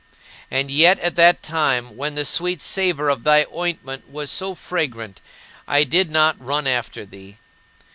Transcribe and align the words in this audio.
And 0.49 0.71
yet 0.71 0.97
at 1.01 1.15
that 1.17 1.43
time, 1.43 1.95
when 1.95 2.15
the 2.15 2.25
sweet 2.25 2.59
savor 2.63 3.07
of 3.07 3.23
thy 3.23 3.45
ointment 3.55 4.09
was 4.09 4.31
so 4.31 4.55
fragrant, 4.55 5.21
I 5.67 5.83
did 5.83 6.09
not 6.09 6.43
run 6.43 6.65
after 6.65 7.05
thee. 7.05 7.37